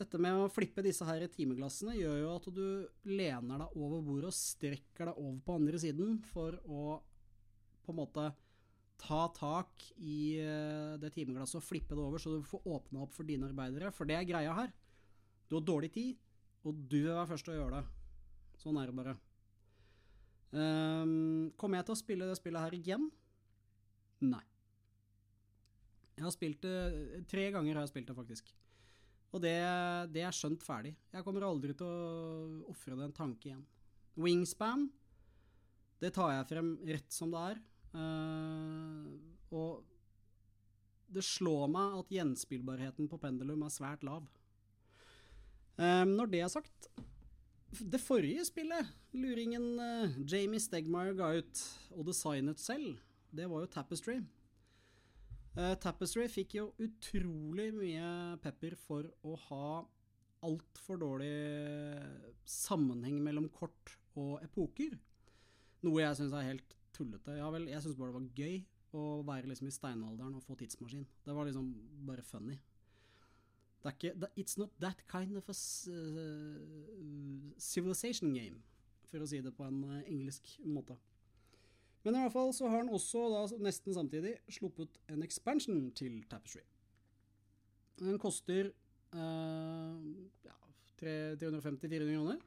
dette 0.00 0.18
med 0.22 0.38
å 0.40 0.50
flippe 0.50 0.82
disse 0.84 1.06
her 1.06 1.26
timeglassene 1.30 1.94
gjør 1.98 2.18
jo 2.22 2.34
at 2.34 2.46
du 2.56 2.66
lener 3.12 3.62
deg 3.62 3.78
over 3.78 4.02
bordet 4.04 4.30
og 4.30 4.36
strekker 4.36 5.10
deg 5.10 5.18
over 5.20 5.40
på 5.44 5.56
andre 5.60 5.80
siden 5.82 6.18
for 6.32 6.56
å 6.66 6.84
på 7.84 7.92
en 7.92 7.98
måte 7.98 8.30
ta 9.00 9.22
tak 9.34 9.86
i 9.96 10.38
eh, 10.42 10.98
det 11.00 11.12
timeglasset 11.14 11.58
og 11.60 11.64
flippe 11.66 11.96
det 11.96 12.04
over, 12.04 12.20
så 12.20 12.36
du 12.36 12.44
får 12.46 12.68
åpna 12.68 13.04
opp 13.06 13.16
for 13.16 13.28
dine 13.28 13.48
arbeidere. 13.48 13.92
For 13.94 14.08
det 14.08 14.18
er 14.18 14.28
greia 14.28 14.54
her. 14.56 14.74
Du 15.48 15.56
har 15.56 15.64
dårlig 15.66 15.90
tid, 15.94 16.20
og 16.62 16.76
du 16.86 17.00
vil 17.00 17.14
være 17.14 17.30
først 17.32 17.48
til 17.48 17.56
å 17.56 17.58
gjøre 17.62 17.80
det. 17.80 17.98
Sånn 18.60 18.78
er 18.78 18.90
det 18.90 18.98
bare. 18.98 19.16
Um, 20.50 21.50
kommer 21.58 21.78
jeg 21.78 21.88
til 21.88 21.94
å 21.94 22.00
spille 22.00 22.28
det 22.28 22.38
spillet 22.38 22.66
her 22.66 22.76
igjen? 22.76 23.10
Nei. 24.26 24.42
Jeg 26.18 26.26
har 26.26 26.32
spilt 26.34 26.64
det 26.66 27.20
Tre 27.30 27.44
ganger 27.54 27.78
har 27.78 27.86
jeg 27.86 27.92
spilt 27.94 28.10
det, 28.10 28.16
faktisk. 28.18 28.50
Og 29.30 29.42
det, 29.44 29.56
det 30.10 30.24
er 30.26 30.34
skjønt 30.34 30.64
ferdig. 30.66 30.92
Jeg 31.14 31.24
kommer 31.24 31.46
aldri 31.46 31.74
til 31.78 31.86
å 31.86 32.70
ofre 32.72 32.98
det 32.98 33.06
en 33.06 33.16
tanke 33.16 33.48
igjen. 33.48 33.62
Wingspan, 34.20 34.88
det 36.02 36.10
tar 36.16 36.34
jeg 36.34 36.48
frem 36.50 36.72
rett 36.90 37.14
som 37.14 37.30
det 37.32 37.44
er. 37.52 37.60
Uh, 37.90 39.06
og 39.50 39.84
det 41.10 41.24
slår 41.26 41.66
meg 41.70 41.96
at 42.00 42.12
gjenspillbarheten 42.14 43.08
på 43.10 43.18
Pendulum 43.18 43.64
er 43.66 43.72
svært 43.74 44.04
lav. 44.06 44.26
Um, 45.80 46.12
når 46.14 46.28
det 46.28 46.40
er 46.44 46.50
sagt 46.52 46.88
Det 47.72 48.00
forrige 48.02 48.42
spillet 48.44 48.88
luringen 49.16 49.78
uh, 49.80 50.18
Jamie 50.28 50.60
Stegmeyer 50.60 51.14
ga 51.16 51.30
ut 51.38 51.62
og 51.94 52.04
designet 52.10 52.60
selv, 52.60 52.98
det 53.32 53.46
var 53.50 53.64
jo 53.64 53.70
Tapestry. 53.72 54.18
Uh, 55.56 55.74
Tapestry 55.80 56.26
fikk 56.30 56.58
jo 56.58 56.66
utrolig 56.82 57.70
mye 57.74 58.10
pepper 58.44 58.76
for 58.78 59.08
å 59.26 59.38
ha 59.48 59.70
altfor 60.46 61.00
dårlig 61.00 61.32
sammenheng 62.48 63.18
mellom 63.22 63.48
kort 63.52 63.96
og 64.18 64.38
epoker. 64.44 64.94
Noe 65.84 66.04
jeg 66.04 66.18
syns 66.20 66.36
er 66.36 66.48
helt 66.52 66.76
tullete. 67.00 67.36
Ja 67.40 67.48
vel, 67.52 67.68
jeg 67.72 67.82
syns 67.84 67.98
bare 67.98 68.12
det 68.12 68.20
var 68.20 68.44
gøy 68.44 68.60
å 68.96 69.04
være 69.26 69.50
liksom 69.50 69.68
i 69.70 69.74
steinalderen 69.74 70.36
og 70.36 70.44
få 70.44 70.56
tidsmaskin. 70.58 71.06
Det 71.24 71.36
var 71.36 71.48
liksom 71.48 71.70
bare 72.08 72.24
funny. 72.26 72.58
Det 73.80 73.88
er 73.88 73.96
ikke 73.96 74.30
It's 74.36 74.58
not 74.60 74.72
that 74.80 75.04
kind 75.08 75.36
of 75.36 75.48
a 75.48 75.56
uh, 75.90 77.52
civilization 77.56 78.34
game, 78.34 78.60
for 79.08 79.24
å 79.24 79.28
si 79.30 79.40
det 79.40 79.54
på 79.56 79.64
en 79.64 79.80
uh, 79.84 80.02
engelsk 80.02 80.52
måte. 80.66 80.98
Men 82.04 82.16
i 82.16 82.24
hvert 82.24 82.34
fall 82.34 82.52
så 82.56 82.68
har 82.68 82.82
han 82.82 82.92
også 82.92 83.26
da 83.32 83.40
nesten 83.60 83.96
samtidig 83.96 84.34
sluppet 84.52 85.00
en 85.12 85.24
expansion 85.24 85.90
til 85.96 86.22
Tapestry. 86.30 86.62
Den 88.00 88.20
koster 88.20 88.70
uh, 89.14 89.96
ja, 90.44 90.56
350-400 91.00 92.14
kroner. 92.14 92.40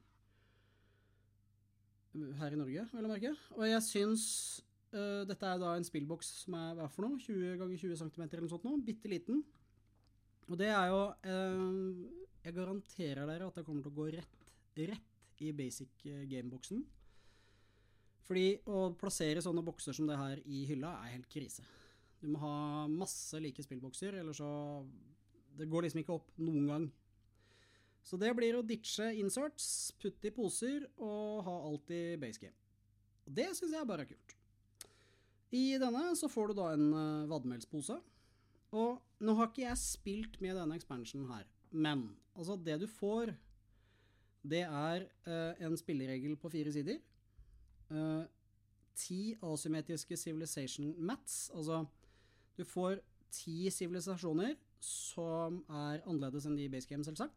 Her 2.14 2.54
i 2.54 2.60
Norge, 2.60 2.86
vel 2.94 3.08
å 3.08 3.10
merke. 3.10 3.34
Og 3.58 3.66
jeg 3.66 3.84
syns 3.88 4.24
uh, 4.94 5.24
Dette 5.26 5.50
er 5.50 5.62
da 5.62 5.74
en 5.74 5.86
spillboks 5.88 6.30
som 6.44 6.58
er 6.60 6.76
hva 6.78 6.90
for 6.94 7.08
noe? 7.08 7.22
20 7.22 7.58
ganger 7.62 7.80
20 7.82 8.02
cm 8.04 8.26
eller 8.28 8.44
noe 8.46 8.54
sånt 8.54 8.68
noe. 8.68 8.82
Bitte 8.86 9.10
liten. 9.10 9.42
Og 10.50 10.60
det 10.60 10.70
er 10.70 10.92
jo 10.92 11.00
uh, 11.10 12.04
Jeg 12.44 12.58
garanterer 12.60 13.26
dere 13.30 13.48
at 13.50 13.58
det 13.58 13.66
kommer 13.66 13.86
til 13.86 13.94
å 13.94 13.98
gå 13.98 14.10
rett, 14.14 14.52
rett 14.94 15.42
i 15.44 15.50
basic 15.58 16.06
gameboksen. 16.30 16.84
Fordi 18.24 18.46
å 18.72 18.92
plassere 18.96 19.42
sånne 19.44 19.64
bokser 19.66 19.96
som 19.96 20.08
det 20.08 20.20
her 20.20 20.40
i 20.46 20.64
hylla 20.70 20.94
er 21.04 21.18
helt 21.18 21.32
krise. 21.32 21.66
Du 22.22 22.30
må 22.32 22.40
ha 22.40 22.86
masse 22.88 23.40
like 23.44 23.64
spillbokser, 23.66 24.16
eller 24.22 24.36
så 24.38 24.50
Det 25.54 25.68
går 25.70 25.86
liksom 25.86 26.00
ikke 26.02 26.16
opp 26.16 26.30
noen 26.42 26.68
gang. 26.70 26.86
Så 28.04 28.20
det 28.20 28.34
blir 28.36 28.58
å 28.58 28.66
ditche 28.68 29.14
inserts, 29.16 29.94
putte 30.00 30.28
i 30.28 30.34
poser 30.36 30.88
og 30.98 31.44
ha 31.48 31.54
alt 31.70 31.94
i 31.96 32.02
base 32.20 32.42
game. 32.42 32.58
Og 33.24 33.38
det 33.38 33.48
syns 33.56 33.76
jeg 33.76 33.88
bare 33.88 34.04
er 34.04 34.12
kult. 34.12 34.36
I 35.54 35.78
denne 35.80 36.10
så 36.20 36.28
får 36.32 36.52
du 36.52 36.60
da 36.60 36.74
en 36.74 36.90
uh, 36.92 37.30
vadmelspose. 37.32 37.96
Og 38.74 39.24
nå 39.24 39.36
har 39.38 39.52
ikke 39.52 39.68
jeg 39.68 39.80
spilt 39.80 40.40
med 40.44 40.58
denne 40.58 40.76
expansionen 40.76 41.30
her, 41.30 41.46
men 41.70 42.08
altså 42.34 42.58
det 42.58 42.80
du 42.82 42.88
får, 42.90 43.32
det 44.44 44.64
er 44.66 45.06
uh, 45.30 45.64
en 45.64 45.78
spilleregel 45.80 46.36
på 46.42 46.52
fire 46.52 46.74
sider 46.74 46.98
uh, 47.94 48.26
ti 48.96 49.36
asymmetriske 49.42 50.18
civilization 50.18 50.94
mats. 50.98 51.52
Altså, 51.56 51.86
du 52.58 52.64
får 52.66 53.00
ti 53.34 53.70
sivilisasjoner 53.72 54.56
som 54.84 55.62
er 55.70 56.04
annerledes 56.06 56.46
enn 56.46 56.58
de 56.58 56.68
i 56.68 56.72
base 56.72 56.90
game, 56.90 57.06
selvsagt. 57.06 57.34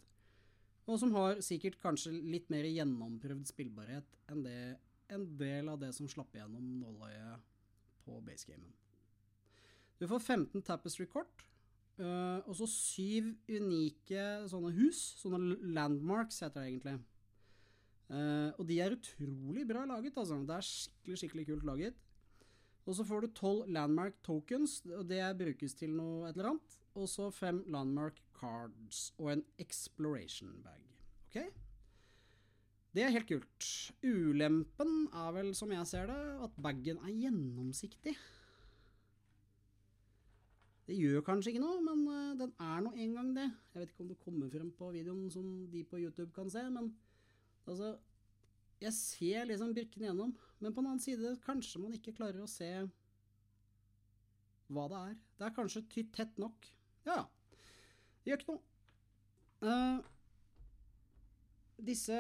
Og 0.87 1.01
som 1.03 1.15
har 1.17 1.41
sikkert 1.43 1.81
kanskje 1.83 2.13
litt 2.15 2.51
mer 2.53 2.67
gjennomprøvd 2.69 3.49
spillbarhet 3.51 4.19
enn 4.31 4.45
det 4.47 4.61
en 5.13 5.27
del 5.39 5.71
av 5.71 5.81
det 5.83 5.93
som 5.95 6.09
slapp 6.11 6.35
igjennom 6.35 6.63
nåløyet 6.81 7.43
på 8.07 8.21
basegamen. 8.27 8.71
Du 9.99 10.07
får 10.11 10.21
15 10.21 10.63
tapestry-kort, 10.67 11.45
uh, 11.99 12.43
og 12.45 12.55
så 12.59 12.69
syv 12.71 13.33
unike 13.49 14.25
sånne 14.51 14.73
hus. 14.77 15.01
Sånne 15.23 15.57
landmarks, 15.77 16.43
heter 16.45 16.63
det 16.63 16.73
egentlig. 16.73 16.97
Uh, 18.07 18.51
og 18.55 18.67
de 18.69 18.81
er 18.83 18.95
utrolig 18.95 19.65
bra 19.67 19.87
laget, 19.89 20.19
altså. 20.19 20.39
Det 20.47 20.59
er 20.59 20.67
skikkelig, 20.69 21.21
skikkelig 21.23 21.47
kult 21.49 21.71
laget. 21.71 22.03
Og 22.87 22.95
så 22.95 23.07
får 23.07 23.25
du 23.25 23.33
tolv 23.35 23.71
landmark 23.73 24.21
tokens, 24.27 24.79
og 24.95 25.09
det 25.11 25.23
brukes 25.39 25.75
til 25.75 25.97
noe 25.97 26.29
et 26.29 26.37
eller 26.37 26.53
annet. 26.53 26.77
Og 26.97 27.09
så 27.13 27.29
fem 27.35 27.61
landmark 27.73 28.19
cards 28.39 29.11
og 29.21 29.33
en 29.35 29.45
exploration 29.61 30.55
bag. 30.65 30.83
Ok? 31.27 31.39
Det 32.97 33.05
er 33.05 33.13
helt 33.13 33.29
kult. 33.29 33.69
Ulempen 34.01 34.95
er 35.13 35.33
vel, 35.37 35.53
som 35.55 35.73
jeg 35.75 35.87
ser 35.91 36.09
det, 36.09 36.21
at 36.47 36.61
bagen 36.65 37.01
er 37.05 37.13
gjennomsiktig. 37.13 38.15
Det 40.87 40.95
gjør 40.97 41.25
kanskje 41.27 41.53
ikke 41.53 41.65
noe, 41.65 41.83
men 41.83 42.05
uh, 42.07 42.37
den 42.39 42.55
er 42.63 42.85
nå 42.87 42.95
engang 42.95 43.35
det. 43.37 43.51
Jeg 43.75 43.83
vet 43.83 43.93
ikke 43.93 44.05
om 44.07 44.13
det 44.13 44.23
kommer 44.23 44.53
frem 44.53 44.71
på 44.79 44.93
videoen 44.95 45.27
som 45.35 45.51
de 45.73 45.83
på 45.85 46.01
YouTube 46.01 46.33
kan 46.33 46.49
se, 46.53 46.63
men 46.73 46.95
Altså, 47.67 47.97
jeg 48.79 48.95
ser 48.95 49.49
liksom 49.49 49.75
brikkene 49.75 50.07
gjennom, 50.11 50.33
men 50.61 50.75
på 50.75 50.83
den 50.83 50.93
annen 50.93 51.03
side 51.03 51.35
kanskje 51.43 51.81
man 51.83 51.97
ikke 51.97 52.15
klarer 52.15 52.45
å 52.45 52.51
se 52.51 52.69
hva 54.71 54.87
det 54.91 55.01
er. 55.01 55.17
Det 55.39 55.47
er 55.49 55.57
kanskje 55.57 55.83
tett 56.15 56.39
nok. 56.39 56.69
Ja, 57.07 57.23
det 58.23 58.33
gjør 58.33 58.43
ikke 58.43 58.57
noe. 58.57 58.63
Uh, 59.67 59.99
disse 61.87 62.19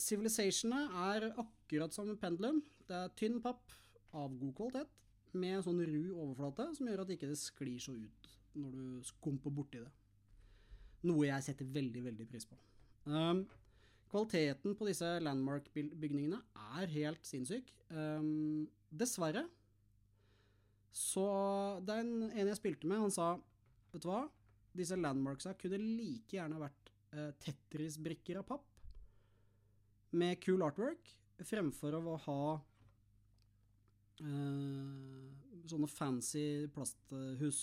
Civilizationene 0.00 1.04
er 1.12 1.28
akkurat 1.38 1.94
som 1.94 2.08
pendulum. 2.18 2.62
Det 2.88 2.96
er 2.96 3.12
tynn 3.20 3.38
papp 3.44 3.74
av 4.16 4.32
god 4.40 4.54
kvalitet 4.56 4.96
med 5.36 5.60
sånn 5.62 5.82
ru 5.86 6.14
overflate 6.16 6.70
som 6.74 6.88
gjør 6.88 7.02
at 7.04 7.10
det 7.10 7.18
ikke 7.18 7.36
sklir 7.38 7.82
så 7.82 7.94
ut 7.94 8.30
når 8.58 8.70
du 8.74 8.84
skumper 9.06 9.52
borti 9.54 9.82
det. 9.82 9.90
Noe 11.06 11.28
jeg 11.28 11.44
setter 11.46 11.68
veldig, 11.76 12.02
veldig 12.08 12.26
pris 12.28 12.48
på. 12.48 12.56
Um, 13.06 13.44
Kvaliteten 14.10 14.74
på 14.74 14.88
disse 14.88 15.06
landmark-bygningene 15.22 16.40
er 16.80 16.90
helt 16.96 17.26
sinnssyk. 17.28 17.68
Um, 17.94 18.66
dessverre 18.90 19.44
så 20.90 21.24
Det 21.86 21.94
er 21.94 22.02
en, 22.02 22.30
en 22.30 22.48
jeg 22.50 22.58
spilte 22.58 22.88
med, 22.90 22.98
han 22.98 23.12
sa 23.14 23.32
Vet 23.92 24.02
du 24.02 24.08
hva? 24.10 24.24
Disse 24.76 24.98
landmarksa 24.98 25.54
kunne 25.58 25.78
like 25.82 26.36
gjerne 26.36 26.60
vært 26.60 26.90
eh, 27.14 27.30
Tetris-brikker 27.42 28.38
av 28.38 28.46
papp 28.46 28.66
med 30.10 30.38
cool 30.44 30.62
artwork, 30.66 31.10
fremfor 31.46 31.94
å 31.98 32.16
ha 32.26 32.42
eh, 34.22 35.66
sånne 35.70 35.90
fancy 35.90 36.46
plasthus. 36.74 37.60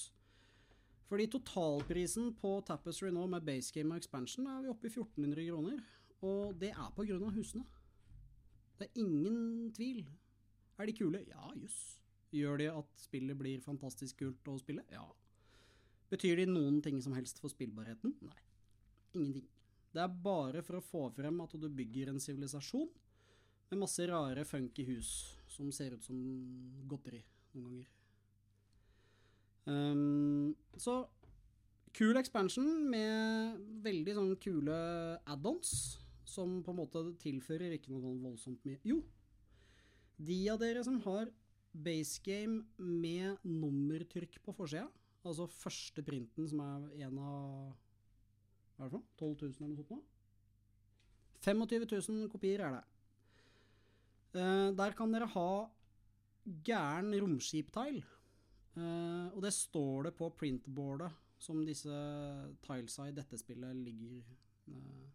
Fordi 1.07 1.27
totalprisen 1.31 2.33
på 2.39 2.57
Tapestry 2.67 3.11
nå 3.15 3.23
med 3.31 3.45
base 3.47 3.71
game 3.75 3.95
og 3.95 4.01
expansion 4.01 4.47
er 4.51 4.65
vi 4.65 4.71
oppe 4.71 4.89
i 4.89 4.91
1400 4.91 5.47
kroner. 5.47 5.83
Og 6.27 6.55
det 6.59 6.73
er 6.73 6.89
på 6.95 7.05
grunn 7.07 7.27
av 7.27 7.35
husene. 7.37 7.63
Det 8.77 8.89
er 8.89 9.03
ingen 9.05 9.71
tvil. 9.75 10.03
Er 10.77 10.89
de 10.89 10.95
kule? 10.97 11.23
Ja, 11.29 11.47
jøss. 11.55 11.97
Gjør 12.35 12.59
de 12.59 12.67
at 12.73 12.99
spillet 12.99 13.39
blir 13.39 13.63
fantastisk 13.63 14.19
kult 14.19 14.49
å 14.51 14.57
spille? 14.59 14.83
Ja. 14.91 15.05
Betyr 16.11 16.41
de 16.41 16.47
noen 16.49 16.81
ting 16.83 16.99
som 17.03 17.15
helst 17.15 17.39
for 17.43 17.51
spillbarheten? 17.51 18.15
Nei. 18.23 18.39
Ingenting. 19.15 19.47
Det 19.95 20.03
er 20.03 20.17
bare 20.23 20.61
for 20.65 20.79
å 20.79 20.83
få 20.83 21.07
frem 21.15 21.39
at 21.43 21.55
du 21.59 21.67
bygger 21.71 22.11
en 22.11 22.21
sivilisasjon 22.21 22.89
med 23.71 23.81
masse 23.81 24.03
rare, 24.07 24.45
funky 24.47 24.85
hus 24.87 25.11
som 25.51 25.71
ser 25.75 25.95
ut 25.95 26.03
som 26.03 26.17
godteri 26.87 27.23
noen 27.55 27.69
ganger. 27.69 27.93
Um, 29.67 30.55
så 30.79 31.01
kul 31.97 32.19
expansion 32.19 32.85
med 32.91 33.57
veldig 33.83 34.13
sånn 34.15 34.35
kule 34.39 34.77
add-ons 35.27 35.71
som 36.27 36.59
på 36.63 36.71
en 36.71 36.79
måte 36.79 37.03
tilfører 37.23 37.75
ikke 37.75 37.91
noe 37.91 38.03
sånn 38.03 38.21
voldsomt 38.23 38.63
mye. 38.67 38.79
Jo, 38.87 39.01
de 40.17 40.39
av 40.53 40.61
dere 40.61 40.83
som 40.85 40.99
har 41.07 41.31
basegame 41.71 42.65
med 42.77 43.41
nummertrykk 43.43 44.39
på 44.43 44.55
forsida, 44.55 44.87
altså 45.27 45.47
første 45.51 46.03
printen 46.05 46.47
som 46.49 46.61
er 46.63 47.07
en 47.07 47.19
av 47.19 47.73
Hva 48.77 48.85
er 48.85 48.91
det 48.91 48.93
for 48.93 48.99
noe? 48.99 49.09
12 49.17 49.33
000 49.41 49.57
eller 49.57 49.73
noe 49.73 49.87
sånt? 49.87 49.89
nå? 49.91 50.03
25 51.47 51.87
000 51.87 52.29
kopier 52.31 52.63
er 52.65 52.77
det. 52.77 52.85
Eh, 54.37 54.69
der 54.77 54.95
kan 54.97 55.13
dere 55.13 55.29
ha 55.33 55.49
gæren 56.67 57.13
romskiptile. 57.21 58.05
Uh, 58.77 59.33
og 59.33 59.41
det 59.41 59.53
står 59.55 60.03
det 60.05 60.11
på 60.19 60.27
printboardet 60.37 61.09
som 61.41 61.63
disse 61.65 61.93
tilesa 62.61 63.07
i 63.09 63.15
dette 63.15 63.39
spillet 63.41 63.73
ligger 63.73 64.19
uh, 64.69 65.07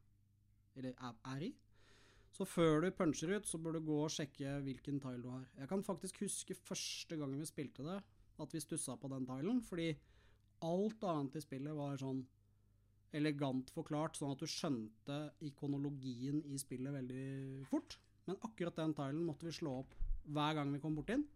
Eller 0.75 0.97
er, 0.97 1.15
er, 1.31 1.45
i. 1.47 1.53
Så 2.33 2.47
før 2.49 2.81
du 2.81 2.89
puncher 2.97 3.35
ut, 3.37 3.49
så 3.49 3.59
bør 3.61 3.77
du 3.77 3.87
gå 3.91 3.97
og 4.07 4.13
sjekke 4.13 4.57
hvilken 4.65 5.01
tile 5.03 5.21
du 5.21 5.29
har. 5.29 5.45
Jeg 5.59 5.69
kan 5.69 5.83
faktisk 5.85 6.23
huske 6.25 6.57
første 6.57 7.19
gangen 7.21 7.43
vi 7.43 7.49
spilte 7.49 7.85
det, 7.85 7.99
at 8.41 8.55
vi 8.55 8.63
stussa 8.65 8.97
på 8.97 9.11
den 9.13 9.27
tilen, 9.29 9.61
fordi 9.67 9.91
alt 10.65 11.05
annet 11.11 11.37
i 11.37 11.43
spillet 11.45 11.77
var 11.77 11.99
sånn 12.01 12.23
elegant 13.13 13.69
forklart, 13.75 14.17
sånn 14.17 14.33
at 14.33 14.41
du 14.41 14.49
skjønte 14.49 15.19
ikonologien 15.45 16.41
i 16.49 16.57
spillet 16.61 16.95
veldig 16.95 17.27
fort. 17.69 17.99
Men 18.25 18.41
akkurat 18.47 18.79
den 18.79 18.95
tilen 18.97 19.27
måtte 19.27 19.49
vi 19.49 19.55
slå 19.57 19.83
opp 19.83 19.93
hver 20.33 20.57
gang 20.57 20.73
vi 20.73 20.81
kom 20.81 20.97
bort 20.97 21.13
inn. 21.13 21.27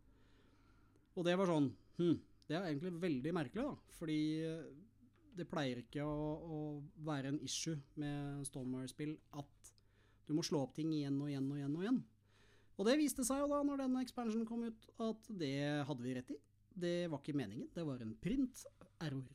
Og 1.17 1.27
det 1.27 1.35
var 1.37 1.49
sånn 1.51 1.71
hm, 1.99 2.17
Det 2.47 2.55
er 2.55 2.69
egentlig 2.69 2.93
veldig 3.03 3.33
merkelig, 3.35 3.65
da. 3.67 3.95
Fordi 3.99 4.19
eh, 4.47 4.67
det 5.37 5.49
pleier 5.51 5.83
ikke 5.83 6.05
å, 6.07 6.27
å 6.57 6.59
være 7.05 7.33
en 7.33 7.41
issue 7.45 7.77
med 8.01 8.47
Stormwire-spill 8.47 9.17
at 9.41 9.56
du 10.27 10.35
må 10.35 10.45
slå 10.47 10.65
opp 10.67 10.75
ting 10.77 10.93
igjen 10.95 11.19
og 11.23 11.31
igjen 11.31 11.49
og 11.51 11.59
igjen 11.61 11.77
og 11.77 11.85
igjen. 11.87 12.01
Og 12.77 12.89
det 12.89 12.99
viste 13.01 13.25
seg 13.25 13.41
jo 13.41 13.49
da, 13.51 13.63
når 13.65 13.85
denne 13.85 14.03
expansionen 14.05 14.49
kom 14.49 14.67
ut, 14.67 14.89
at 15.01 15.29
det 15.41 15.57
hadde 15.89 16.05
vi 16.05 16.17
rett 16.17 16.33
i. 16.35 16.39
Det 16.77 16.97
var 17.09 17.23
ikke 17.23 17.37
meningen, 17.39 17.71
det 17.73 17.85
var 17.89 18.03
en 18.05 18.13
print-error. 18.21 19.31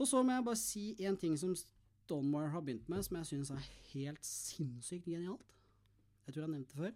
Og 0.00 0.08
så 0.08 0.20
må 0.24 0.32
jeg 0.32 0.44
bare 0.44 0.60
si 0.60 0.84
en 1.04 1.16
ting 1.20 1.36
som 1.40 1.54
Stonewire 1.56 2.52
har 2.52 2.64
begynt 2.64 2.88
med, 2.88 3.04
som 3.04 3.16
jeg 3.18 3.28
syns 3.28 3.52
er 3.54 3.70
helt 3.92 4.24
sinnssykt 4.26 5.08
genialt. 5.08 5.56
Jeg 6.24 6.34
tror 6.34 6.42
jeg 6.42 6.48
har 6.48 6.54
nevnt 6.54 6.72
det 6.72 6.80
før. 6.80 6.94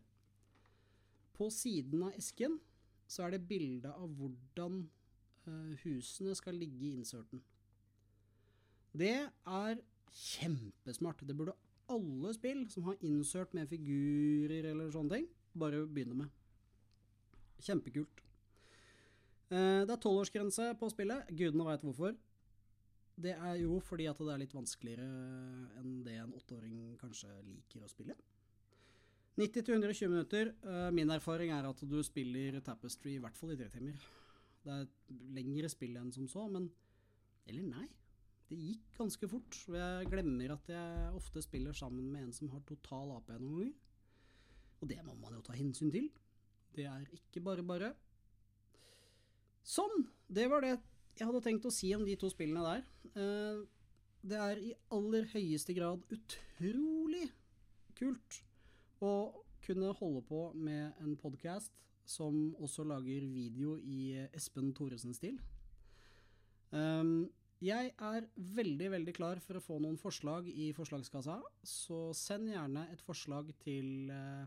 På 1.35 1.49
siden 1.53 2.05
av 2.07 2.17
esken 2.19 2.59
så 3.11 3.27
er 3.27 3.35
det 3.35 3.49
bilde 3.49 3.91
av 3.93 4.09
hvordan 4.19 4.85
uh, 5.49 5.73
husene 5.85 6.35
skal 6.37 6.57
ligge 6.57 6.89
i 6.89 6.95
inserten. 6.97 7.43
Det 8.95 9.17
er 9.27 9.81
kjempesmart. 10.15 11.23
Det 11.27 11.37
burde 11.37 11.57
alle 11.93 12.33
spill 12.35 12.65
som 12.73 12.87
har 12.89 13.01
insert 13.05 13.55
med 13.57 13.69
figurer 13.69 14.71
eller 14.71 14.93
sånne 14.93 15.19
ting, 15.19 15.27
bare 15.59 15.85
begynne 15.87 16.25
med. 16.25 16.31
Kjempekult. 17.65 18.23
Uh, 19.53 19.85
det 19.85 19.93
er 19.93 20.01
tolvårsgrense 20.01 20.71
på 20.81 20.91
spillet. 20.93 21.29
Gudene 21.37 21.67
veit 21.69 21.85
hvorfor. 21.85 22.15
Det 23.15 23.35
er 23.37 23.59
jo 23.61 23.79
fordi 23.85 24.09
at 24.11 24.19
det 24.19 24.33
er 24.33 24.41
litt 24.43 24.55
vanskeligere 24.57 25.05
enn 25.79 26.01
det 26.07 26.17
en 26.19 26.33
åtteåring 26.35 26.97
kanskje 26.99 27.31
liker 27.47 27.85
å 27.85 27.91
spille. 27.91 28.17
90-120 29.39 30.11
minutter. 30.11 30.55
Uh, 30.65 30.89
min 30.95 31.11
erfaring 31.11 31.53
er 31.55 31.67
at 31.69 31.83
du 31.87 31.99
spiller 32.07 32.61
Tapestry 32.65 33.17
i 33.19 33.23
hvert 33.23 33.39
fall 33.39 33.55
i 33.55 33.59
tre 33.59 33.69
timer. 33.71 33.99
Det 34.65 34.73
er 34.73 35.21
lengre 35.37 35.69
spill 35.71 35.99
enn 36.01 36.13
som 36.15 36.27
så, 36.31 36.47
men 36.49 36.71
Eller 37.45 37.67
nei. 37.69 37.85
Det 38.51 38.59
gikk 38.61 38.97
ganske 38.99 39.29
fort. 39.31 39.59
Og 39.71 39.79
jeg 39.79 40.11
glemmer 40.13 40.55
at 40.57 40.71
jeg 40.71 41.13
ofte 41.17 41.43
spiller 41.45 41.77
sammen 41.77 42.11
med 42.13 42.27
en 42.27 42.35
som 42.37 42.51
har 42.53 42.65
total 42.69 43.17
AP 43.17 43.35
noen 43.39 43.61
ganger. 43.61 43.75
Og 44.83 44.91
det 44.91 44.99
må 45.07 45.15
man 45.17 45.37
jo 45.39 45.45
ta 45.45 45.55
hensyn 45.57 45.93
til. 45.95 46.11
Det 46.75 46.89
er 46.91 47.07
ikke 47.17 47.41
bare 47.45 47.65
bare. 47.65 47.95
Sånn! 49.65 50.11
Det 50.29 50.49
var 50.51 50.65
det 50.65 50.75
jeg 51.15 51.29
hadde 51.29 51.45
tenkt 51.45 51.67
å 51.69 51.73
si 51.73 51.93
om 51.95 52.03
de 52.05 52.17
to 52.19 52.29
spillene 52.33 52.65
der. 52.67 52.83
Uh, 53.15 53.63
det 54.25 54.41
er 54.41 54.61
i 54.61 54.73
aller 54.95 55.29
høyeste 55.31 55.77
grad 55.77 56.03
utrolig 56.13 57.29
kult 57.95 58.41
å 59.05 59.13
kunne 59.65 59.93
holde 60.01 60.25
på 60.27 60.41
med 60.59 60.99
en 61.05 61.15
podkast 61.21 61.73
som 62.09 62.53
også 62.61 62.85
lager 62.89 63.25
video 63.31 63.77
i 63.79 64.27
Espen 64.35 64.73
Thoresen-stil. 64.77 65.39
Um, 66.75 67.31
jeg 67.65 67.93
er 67.97 68.27
veldig, 68.37 68.91
veldig 68.93 69.15
klar 69.17 69.41
for 69.45 69.59
å 69.59 69.63
få 69.65 69.79
noen 69.83 69.97
forslag 70.01 70.49
i 70.51 70.71
forslagskassa, 70.77 71.39
så 71.65 72.01
send 72.17 72.53
gjerne 72.53 72.87
et 72.93 73.03
forslag 73.05 73.51
til 73.63 74.11
eh, 74.13 74.45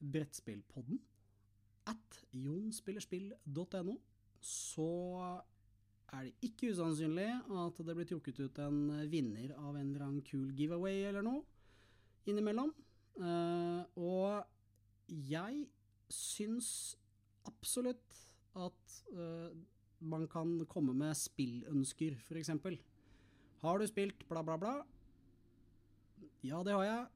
brettspillpodden 0.00 1.00
at 1.92 2.22
jonspillerspill.no. 2.34 3.96
Så 4.42 4.88
er 6.14 6.26
det 6.28 6.48
ikke 6.48 6.70
usannsynlig 6.72 7.28
at 7.60 7.78
det 7.86 7.96
blir 7.98 8.08
trukket 8.08 8.40
ut 8.44 8.60
en 8.62 8.80
vinner 9.10 9.54
av 9.58 9.74
en 9.74 9.88
eller 9.88 10.06
annen 10.06 10.26
kul 10.26 10.52
giveaway 10.56 11.04
eller 11.10 11.24
noe 11.26 11.42
innimellom. 12.30 12.72
Eh, 13.16 13.82
og 14.02 15.12
jeg 15.30 15.66
syns 16.12 16.70
absolutt 17.46 18.20
at 18.56 19.00
uh, 19.14 19.50
man 20.00 20.26
kan 20.28 20.58
komme 20.68 20.94
med 20.96 21.16
spillønsker, 21.16 22.16
f.eks. 22.26 22.50
Har 23.62 23.78
du 23.78 23.86
spilt 23.88 24.26
bla, 24.28 24.42
bla, 24.44 24.56
bla? 24.60 24.74
Ja, 26.44 26.62
det 26.66 26.74
har 26.76 26.84
jeg. 26.84 27.06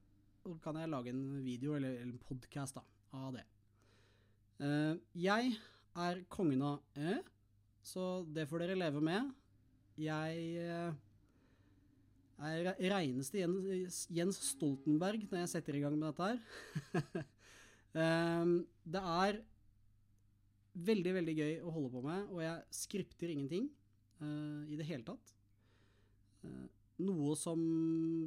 Så 0.41 0.55
kan 0.63 0.79
jeg 0.79 0.89
lage 0.89 1.13
en 1.13 1.43
video 1.45 1.75
eller, 1.77 1.99
eller 2.01 2.15
en 2.15 2.23
podkast 2.25 2.79
av 3.13 3.35
det. 3.35 3.45
Uh, 4.61 4.97
jeg 5.17 5.53
er 5.97 6.23
kongen 6.31 6.61
av 6.65 6.81
ø, 6.97 7.19
så 7.85 8.07
det 8.25 8.47
får 8.49 8.63
dere 8.63 8.79
leve 8.79 9.01
med. 9.05 9.29
Jeg 10.01 10.65
er 12.41 12.71
reineste 12.89 13.43
Jens 14.09 14.39
Stoltenberg 14.47 15.27
når 15.29 15.43
jeg 15.43 15.51
setter 15.51 15.77
i 15.77 15.83
gang 15.83 15.97
med 15.99 16.09
dette 16.09 16.29
her. 16.31 17.25
uh, 17.93 18.61
det 18.95 19.05
er 19.21 19.41
veldig, 20.73 21.13
veldig 21.19 21.35
gøy 21.37 21.55
å 21.65 21.73
holde 21.75 21.91
på 21.93 22.03
med, 22.05 22.27
og 22.31 22.43
jeg 22.43 22.75
skripter 22.75 23.31
ingenting 23.33 23.69
uh, 24.21 24.63
i 24.71 24.77
det 24.79 24.87
hele 24.87 25.05
tatt. 25.07 25.33
Uh, 26.45 26.67
noe 27.01 27.35
som 27.39 27.61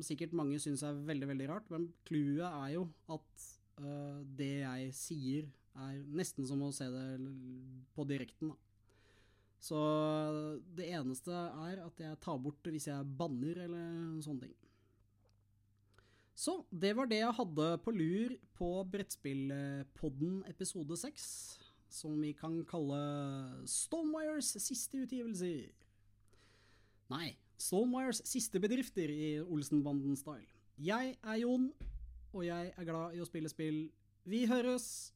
sikkert 0.05 0.35
mange 0.37 0.59
syns 0.63 0.83
er 0.87 0.99
veldig, 1.07 1.31
veldig 1.31 1.49
rart, 1.51 1.71
men 1.73 1.89
clouet 2.09 2.45
er 2.49 2.75
jo 2.75 2.89
at 3.15 3.47
uh, 3.81 4.21
det 4.39 4.55
jeg 4.65 4.93
sier, 4.99 5.51
er 5.75 5.97
nesten 6.15 6.47
som 6.47 6.61
å 6.63 6.71
se 6.75 6.87
det 6.87 7.07
på 7.97 8.05
direkten. 8.07 8.53
da. 8.53 8.61
Så 9.65 9.79
det 10.77 10.91
eneste 10.93 11.33
er 11.33 11.81
at 11.87 12.03
jeg 12.03 12.21
tar 12.23 12.39
bort 12.43 12.69
hvis 12.69 12.87
jeg 12.91 13.17
banner 13.19 13.65
eller 13.65 14.21
sånne 14.23 14.45
ting. 14.45 14.55
Så 16.35 16.59
det 16.69 16.93
var 16.99 17.09
det 17.09 17.21
jeg 17.23 17.37
hadde 17.39 17.69
på 17.83 17.95
lur 17.95 18.35
på 18.59 18.69
Brettspillpodden 18.91 20.43
episode 20.51 20.99
6, 20.99 21.27
som 21.95 22.17
vi 22.21 22.33
kan 22.35 22.59
kalle 22.67 22.99
Stonewires 23.71 24.51
siste 24.59 25.05
utgivelser. 25.05 25.71
Nei, 27.13 27.35
Stonewires 27.61 28.23
siste 28.27 28.59
bedrifter 28.61 29.11
i 29.13 29.39
Olsenbanden-style. 29.45 30.51
Jeg 30.83 31.15
er 31.23 31.37
Jon, 31.39 31.69
og 32.33 32.47
jeg 32.47 32.73
er 32.75 32.89
glad 32.89 33.15
i 33.15 33.23
å 33.23 33.29
spille 33.29 33.53
spill. 33.53 33.85
Vi 34.27 34.43
høres! 34.51 35.14